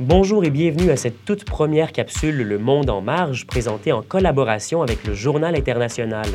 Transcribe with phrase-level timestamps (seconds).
[0.00, 4.80] Bonjour et bienvenue à cette toute première capsule Le Monde en marge présentée en collaboration
[4.80, 6.26] avec le Journal international.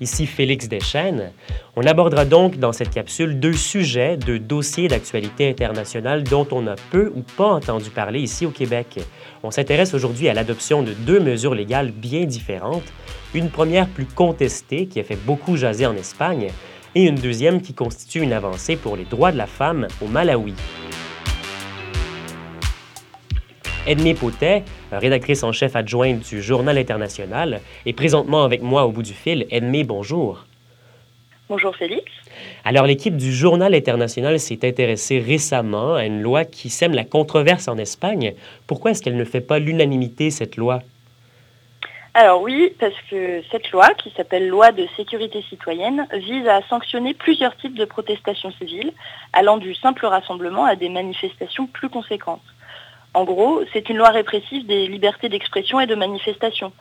[0.00, 1.30] Ici Félix Deschênes.
[1.76, 6.74] On abordera donc dans cette capsule deux sujets, deux dossiers d'actualité internationale dont on a
[6.90, 8.98] peu ou pas entendu parler ici au Québec.
[9.42, 12.90] On s'intéresse aujourd'hui à l'adoption de deux mesures légales bien différentes.
[13.34, 16.48] Une première plus contestée qui a fait beaucoup jaser en Espagne
[16.94, 20.54] et une deuxième qui constitue une avancée pour les droits de la femme au Malawi.
[23.84, 29.02] Edmée Potet, rédactrice en chef adjointe du Journal international, est présentement avec moi au bout
[29.02, 29.44] du fil.
[29.50, 30.44] Edmée, bonjour.
[31.48, 32.04] Bonjour Félix.
[32.64, 37.66] Alors, l'équipe du Journal international s'est intéressée récemment à une loi qui sème la controverse
[37.66, 38.34] en Espagne.
[38.68, 40.80] Pourquoi est-ce qu'elle ne fait pas l'unanimité, cette loi?
[42.14, 47.14] Alors oui, parce que cette loi, qui s'appelle Loi de sécurité citoyenne, vise à sanctionner
[47.14, 48.92] plusieurs types de protestations civiles,
[49.32, 52.42] allant du simple rassemblement à des manifestations plus conséquentes.
[53.14, 56.72] En gros, c'est une loi répressive des libertés d'expression et de manifestation.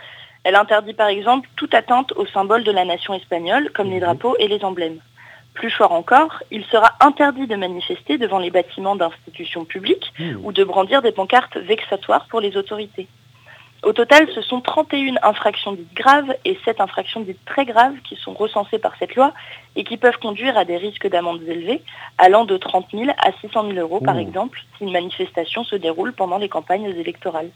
[0.44, 4.06] Elle interdit par exemple toute atteinte aux symboles de la nation espagnole, comme les mhm.
[4.06, 5.00] drapeaux et les emblèmes.
[5.54, 10.46] Plus fort encore, il sera interdit de manifester devant les bâtiments d'institutions publiques hmm.
[10.46, 13.08] ou de brandir des pancartes vexatoires pour les autorités.
[13.84, 18.16] Au total, ce sont 31 infractions dites graves et 7 infractions dites très graves qui
[18.16, 19.34] sont recensées par cette loi
[19.76, 21.82] et qui peuvent conduire à des risques d'amendes élevés,
[22.20, 26.14] allant de 30 000 à 600 000 euros par exemple, si une manifestation se déroule
[26.14, 27.50] pendant les campagnes électorales.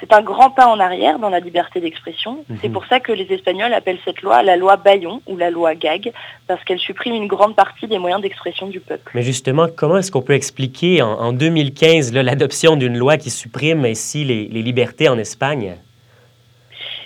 [0.00, 2.44] C'est un grand pas en arrière dans la liberté d'expression.
[2.60, 2.72] C'est mhm.
[2.72, 6.12] pour ça que les Espagnols appellent cette loi la loi Bayon ou la loi Gag,
[6.46, 9.10] parce qu'elle supprime une grande partie des moyens d'expression du peuple.
[9.14, 14.24] Mais justement, comment est-ce qu'on peut expliquer en, 2015 l'adoption d'une loi qui supprime ainsi
[14.24, 15.76] les, libertés en Espagne?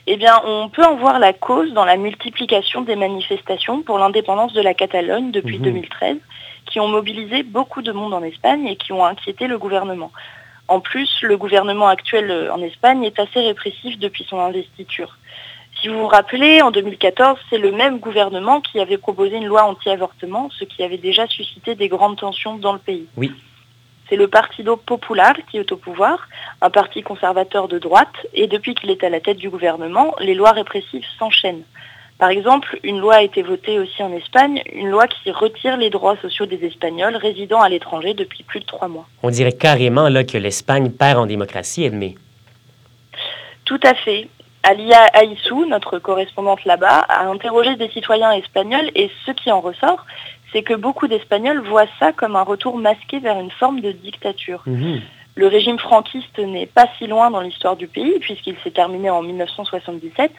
[0.07, 4.53] Eh bien, on peut en voir la cause dans la multiplication des manifestations pour l'indépendance
[4.53, 6.21] de la Catalogne depuis 2013, mhm.
[6.71, 10.11] qui ont mobilisé beaucoup de monde en Espagne et qui ont inquiété le gouvernement.
[10.73, 15.19] En plus, le gouvernement actuel euh, en Espagne est assez répressif depuis son investiture.
[15.79, 19.65] Si vous vous rappelez, en 2014, c'est le même gouvernement qui avait proposé une loi
[19.65, 23.07] anti-avortement, ce qui avait déjà suscité des grandes tensions dans le pays.
[23.19, 23.31] Oui.
[24.09, 26.27] C'est le Partido Popular qui est au pouvoir,
[26.63, 30.35] un parti conservateur de droite, et depuis qu'il est à la tête du gouvernement, les
[30.35, 31.65] lois répressives s'enchaînent.
[32.23, 35.91] Par exemple, une loi a été votée aussi en Espagne, une loi qui retire les
[35.91, 39.09] droits sociaux des Espagnols résidant à l'étranger depuis plus de trois mois.
[39.25, 42.15] On dirait carrément là, que l'Espagne perd en démocratie, Edmé.
[43.65, 44.29] Tout à fait.
[44.63, 50.07] Alia Aissou, notre correspondante là-bas, a interrogé des citoyens espagnols et ce qui en ressort,
[50.53, 54.63] c'est que beaucoup d'Espagnols voient ça comme un retour masqué vers une forme de dictature.
[54.67, 55.01] Mhm.
[55.35, 59.23] Le régime franquiste n'est pas si loin dans l'histoire du pays puisqu'il s'est terminé en
[59.23, 60.31] 1977,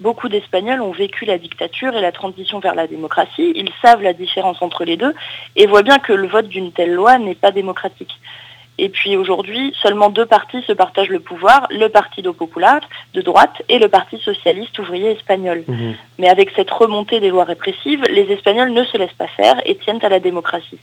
[0.00, 3.52] Beaucoup d'Espagnols ont vécu la dictature et la transition vers la démocratie.
[3.56, 5.12] Ils savent la différence entre les deux
[5.56, 8.20] et voient bien que le vote d'une telle loi n'est pas démocratique.
[8.80, 12.80] Et puis aujourd'hui, seulement deux partis se partagent le pouvoir, le Partido Popular
[13.12, 15.64] de droite et le Parti socialiste ouvrier espagnol.
[15.66, 15.96] Mhm.
[16.18, 19.76] Mais avec cette remontée des lois répressives, les Espagnols ne se laissent pas faire et
[19.76, 20.78] tiennent à la démocratie.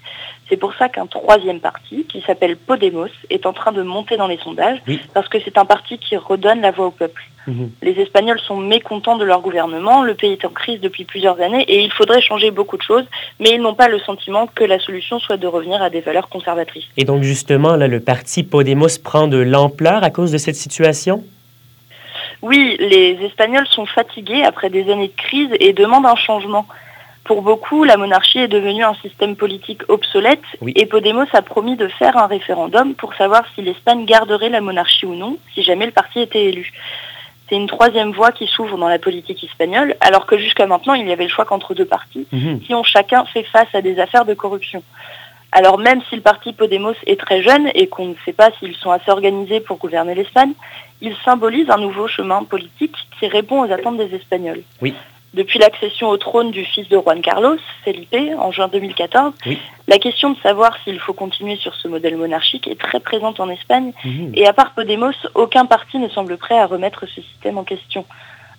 [0.49, 4.27] C'est pour ça qu'un troisième parti, qui s'appelle Podemos, est en train de monter dans
[4.27, 4.79] les sondages,
[5.13, 7.23] parce que c'est un parti qui redonne la voix au peuple.
[7.47, 7.71] Mhm.
[7.81, 11.63] Les Espagnols sont mécontents de leur gouvernement, le pays est en crise depuis plusieurs années
[11.67, 13.05] et il faudrait changer beaucoup de choses,
[13.39, 16.29] mais ils n'ont pas le sentiment que la solution soit de revenir à des valeurs
[16.29, 16.87] conservatrices.
[16.97, 21.23] Et donc justement, là, le parti Podemos prend de l'ampleur à cause de cette situation?
[22.41, 26.65] Oui, les Espagnols sont fatigués après des années de crise et demandent un changement.
[27.23, 30.43] Pour beaucoup, la monarchie est devenue un système politique obsolète
[30.75, 35.07] et Podemos a promis de faire un référendum pour savoir si l'Espagne garderait la monarchie
[35.07, 36.71] ou non si jamais le parti était élu.
[37.47, 41.07] C'est une troisième voie qui s'ouvre dans la politique espagnole, alors que jusqu'à maintenant, il
[41.07, 42.59] y avait le choix qu'entre deux partis, mhm.
[42.61, 44.83] qui ont chacun fait face à des affaires de corruption.
[45.51, 48.75] Alors même si le parti Podemos est très jeune et qu'on ne sait pas s'ils
[48.75, 50.51] sont assez organisés pour gouverner l'Espagne,
[51.01, 54.63] il symbolise un nouveau chemin politique qui répond aux attentes des Espagnols.
[54.81, 54.93] Oui.
[55.35, 59.33] Depuis l'accession au trône du fils de Juan Carlos, Felipe, en juin 2014,
[59.85, 63.49] la question de savoir s'il faut continuer sur ce modèle monarchique est très présente en
[63.49, 63.91] Espagne.
[64.05, 64.31] Mhm.
[64.33, 68.05] Et à part Podemos, aucun parti ne semble prêt à remettre ce système en question.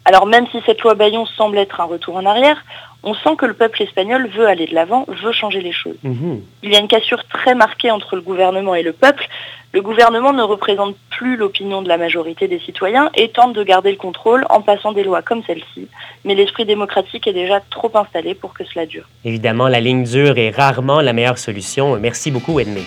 [0.07, 2.65] Alors même si cette loi Bayon semble être un retour en arrière,
[3.03, 5.99] on sent que le peuple espagnol veut aller de l'avant, veut changer les choses.
[6.05, 6.43] Mhm.
[6.63, 9.27] Il y a une cassure très marquée entre le gouvernement et le peuple.
[9.73, 13.91] Le gouvernement ne représente plus l'opinion de la majorité des citoyens et tente de garder
[13.91, 15.89] le contrôle en passant des lois comme celle-ci.
[16.25, 19.09] Mais l'esprit démocratique est déjà trop installé pour que cela dure.
[19.25, 21.97] Évidemment, la ligne dure est rarement la meilleure solution.
[21.97, 22.83] Merci beaucoup, Edmé.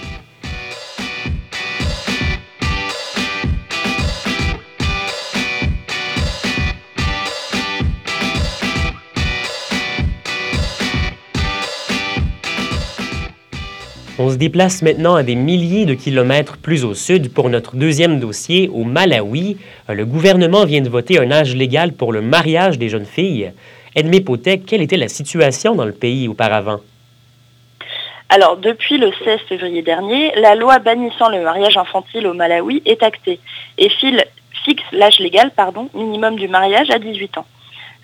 [14.22, 18.20] On se déplace maintenant à des milliers de kilomètres plus au sud pour notre deuxième
[18.20, 19.56] dossier au Malawi.
[19.88, 23.54] Le gouvernement vient de voter un âge légal pour le mariage des jeunes filles.
[23.96, 26.82] Edmé Potet, quelle était la situation dans le pays auparavant?
[28.28, 33.02] Alors, depuis le 16 février dernier, la loi bannissant le mariage infantile au Malawi est
[33.02, 33.40] actée
[33.78, 35.50] et fixe l'âge légal
[35.94, 37.46] minimum du mariage à 18 ans.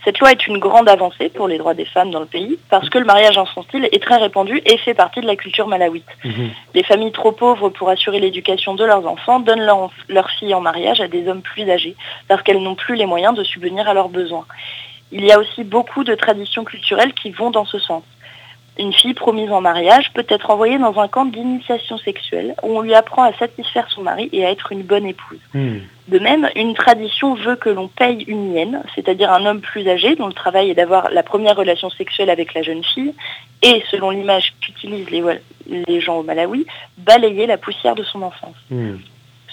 [0.06, 2.90] Cette loi est une grande avancée pour les droits des femmes dans le pays parce
[2.90, 6.06] que le mariage infantile est très répandu et fait partie de la culture malawite.
[6.24, 6.52] Mhm.
[6.76, 9.68] Les familles trop pauvres pour assurer l'éducation de leurs enfants donnent
[10.08, 11.96] leurs filles en mariage à des hommes plus âgés
[12.28, 14.46] parce qu'elles n'ont plus les moyens de subvenir à leurs besoins.
[15.12, 18.04] Il y a aussi beaucoup de traditions culturelles qui vont dans ce sens.
[18.78, 22.82] Une fille promise en mariage peut être envoyée dans un camp d'initiation sexuelle où on
[22.82, 25.40] lui apprend à satisfaire son mari et à être une bonne épouse.
[25.54, 25.78] Hmm.
[26.10, 30.16] De même, une tradition veut que l'on paye une hyène, c'est-à-dire un homme plus âgé
[30.16, 33.14] dont le travail est d'avoir la première relation sexuelle avec la jeune fille
[33.62, 36.68] et, selon l'image qu'utilisent les, gens au Malawi,
[36.98, 38.58] balayer la poussière de son enfance.
[38.70, 38.98] Hmm.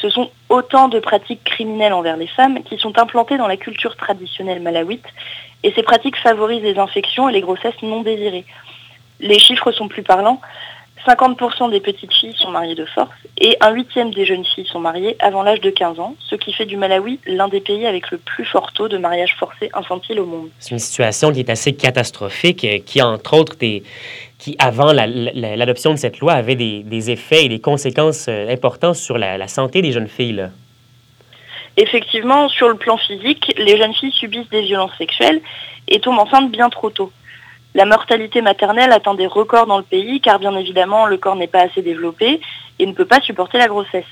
[0.01, 3.95] Ce sont autant de pratiques criminelles envers les femmes qui sont implantées dans la culture
[3.95, 5.07] traditionnelle malawite
[5.63, 8.45] et ces pratiques favorisent les infections et les grossesses non désirées
[9.23, 10.41] les chiffres sont plus parlants.
[11.07, 13.11] 50% des petites filles sont mariées de force
[13.41, 16.53] et un huitième des jeunes filles sont mariées avant l'âge de 15 ans, ce qui
[16.53, 20.21] fait du Malawi l'un des pays avec le plus fort taux de mariage forcé infantile
[20.21, 20.51] au monde.
[20.61, 23.83] C'est une situation qui est assez catastrophique, qui entre autres, qui
[24.59, 29.49] avant l'adoption de cette loi avait des, effets et des conséquences euh, importantes sur la,
[29.49, 30.49] santé des jeunes filles.
[31.77, 35.41] Effectivement, sur le plan physique, les jeunes filles subissent des violences sexuelles
[35.89, 37.11] et tombent enceintes bien trop tôt.
[37.75, 41.47] La mortalité maternelle atteint des records dans le pays car bien évidemment le corps n'est
[41.47, 42.41] pas assez développé
[42.79, 44.05] et ne peut pas supporter la grossesse.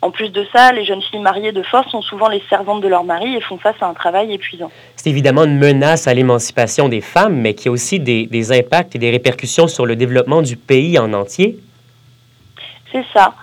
[0.00, 2.88] En plus de ça, les jeunes filles mariées de force sont souvent les servantes de
[2.88, 4.70] leur mari et font face à un travail épuisant.
[4.96, 8.94] C'est évidemment une menace à l'émancipation des femmes, mais qui a aussi des, des, impacts
[8.94, 11.58] et des répercussions sur le développement du pays en entier.
[12.92, 13.34] C'est ça.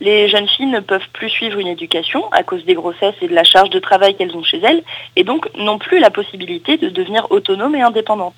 [0.00, 3.34] Les jeunes filles ne peuvent plus suivre une éducation à cause des grossesses et de
[3.34, 4.82] la charge de travail qu'elles ont chez elles,
[5.16, 8.34] et donc n'ont plus la possibilité de devenir autonomes et indépendantes.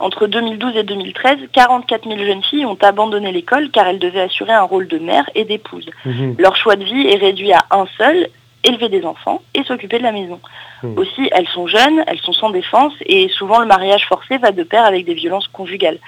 [0.00, 4.52] Entre 2012 et 2013, 44 000 jeunes filles ont abandonné l'école car elles devaient assurer
[4.52, 5.86] un rôle de mère et d'épouse.
[6.06, 6.36] Mhm.
[6.38, 8.28] Leur choix de vie est réduit à un seul,
[8.64, 10.40] élever des enfants et s'occuper de la maison.
[10.82, 10.98] Mhm.
[10.98, 14.62] Aussi, elles sont jeunes, elles sont sans défense et souvent le mariage forcé va de
[14.62, 15.98] pair avec des violences conjugales.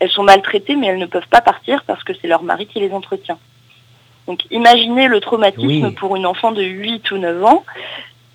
[0.00, 2.80] Elles sont maltraitées mais elles ne peuvent pas partir parce que c'est leur mari qui
[2.80, 3.38] les entretient.
[4.26, 7.64] Donc imaginez le traumatisme pour une enfant de 8 ou 9 ans.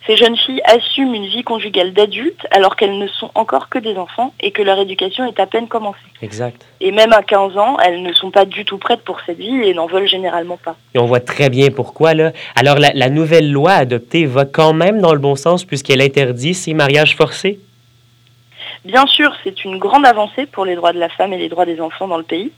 [0.06, 3.96] Ces jeunes filles assument une vie conjugale d'adultes alors qu'elles ne sont encore que des
[3.96, 6.00] enfants et que leur éducation est à peine commencée.
[6.22, 6.66] Exact.
[6.82, 9.62] Et même à 15 ans, elles ne sont pas du tout prêtes pour cette vie
[9.64, 10.76] et n'en veulent généralement pas.
[10.94, 12.14] Et on voit très bien pourquoi.
[12.14, 12.34] Là.
[12.56, 16.54] Alors la, la nouvelle loi adoptée va quand même dans le bon sens puisqu'elle interdit
[16.54, 17.60] ces mariages forcés?
[18.84, 21.66] Bien sûr, c'est une grande avancée pour les droits de la femme et les droits
[21.66, 22.52] des enfants dans le pays.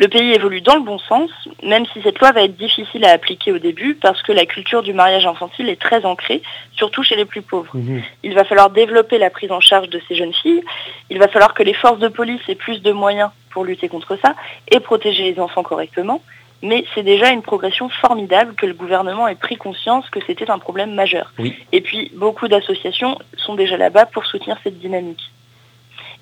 [0.00, 1.30] Le pays évolue dans le bon sens,
[1.62, 4.82] même si cette loi va être difficile à appliquer au début parce que la culture
[4.82, 6.40] du mariage infantile est très ancrée,
[6.72, 7.76] surtout chez les plus pauvres.
[7.76, 8.02] Mhm.
[8.22, 10.64] Il va falloir développer la prise en charge de ces jeunes filles,
[11.10, 14.16] il va falloir que les forces de police aient plus de moyens pour lutter contre
[14.22, 14.34] ça
[14.70, 16.22] et protéger les enfants correctement,
[16.62, 20.58] mais c'est déjà une progression formidable que le gouvernement ait pris conscience que c'était un
[20.58, 21.30] problème majeur.
[21.72, 25.30] Et puis beaucoup d'associations sont déjà là-bas pour soutenir cette dynamique.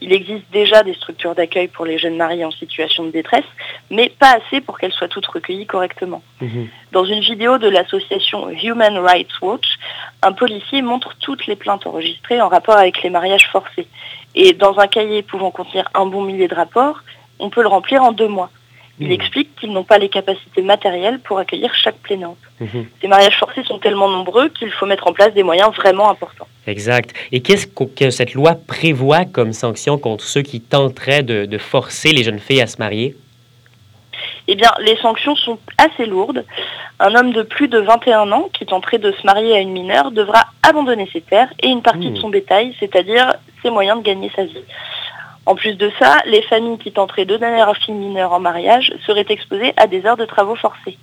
[0.01, 3.45] Il existe déjà des structures d'accueil pour les jeunes mariés en situation de détresse,
[3.91, 6.23] mais pas assez pour qu'elles soient toutes recueillies correctement.
[6.41, 6.69] Mhm.
[6.93, 9.67] Dans une vidéo de l'association Human Rights Watch,
[10.23, 13.89] un policier montre toutes les plaintes enregistrées en rapport avec les mariages forcés.
[14.35, 17.03] Et dans un cahier pouvant contenir un bon millier de rapports,
[17.41, 18.51] on peut le remplir en deux mois.
[19.01, 19.13] Il mmh.
[19.13, 22.39] explique qu'ils n'ont pas les capacités matérielles pour accueillir chaque plaignante.
[22.61, 22.67] Mmh.
[23.01, 26.49] Ces mariages forcés sont tellement nombreux qu'il faut mettre en place des moyens vraiment importants.
[26.67, 27.15] Exact.
[27.31, 32.25] Et qu'est-ce que cette loi prévoit comme sanction contre ceux qui tenteraient de, forcer les
[32.25, 33.15] jeunes filles à se marier?
[34.49, 36.45] Eh bien, les sanctions sont assez lourdes.
[36.99, 40.11] Un homme de plus de 21 ans qui tenterait de se marier à une mineure
[40.11, 42.21] devra abandonner ses terres et une partie de mmh.
[42.21, 44.65] son bétail, c'est-à-dire ses moyens de gagner sa vie.
[45.49, 48.93] En plus de ça, les familles qui tenteraient de donner leur fille mineure en mariage
[49.07, 50.99] seraient exposées à des heures de travaux forcés.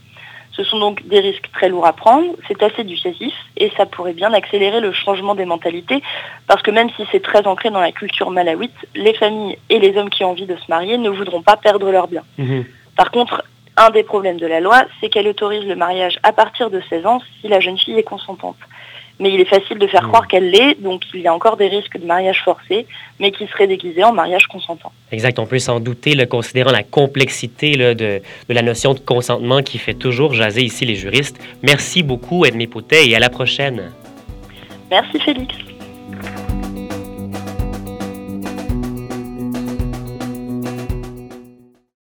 [0.51, 4.13] Ce sont donc des risques très lourds à prendre, c'est assez dissuasif et ça pourrait
[4.13, 6.03] bien accélérer le changement des mentalités
[6.45, 9.97] parce que même si c'est très ancré dans la culture malawite, les familles et les
[9.97, 12.23] hommes qui ont envie de se marier ne voudront pas perdre leurs biens.
[12.37, 12.65] Mhm.
[12.95, 13.43] Par contre,
[13.77, 17.07] un des problèmes de la loi, c'est qu'elle autorise le mariage à partir de 16
[17.07, 18.57] ans si la jeune fille est consentante
[19.19, 20.07] mais il est facile de faire hmm.
[20.07, 22.85] croire qu'elle l'est, donc il y a encore des risques de mariage forcé,
[23.19, 24.91] mais qui seraient déguisés en mariage consentant.
[25.11, 29.61] Exact, on peut s'en douter, le considérant la complexité de, de, la notion de consentement
[29.61, 31.39] qui fait toujours jaser ici les juristes.
[31.63, 33.91] Merci beaucoup, Edmé Poutet, et à la prochaine.
[34.89, 35.55] Merci, Félix.